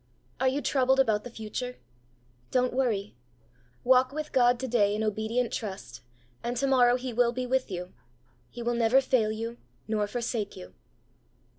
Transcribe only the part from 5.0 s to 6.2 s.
obedient trust,